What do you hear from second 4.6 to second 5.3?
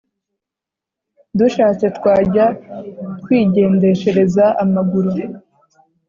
amaguru!"